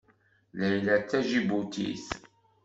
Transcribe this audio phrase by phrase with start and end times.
[0.59, 2.07] Layla d Taǧibutit.